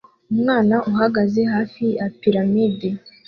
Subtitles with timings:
[0.33, 2.89] Umwana uhagaze hafi ya piramide